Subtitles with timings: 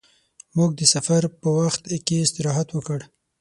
[0.57, 2.99] موږ د سفر په وخت کې استراحت وکړ.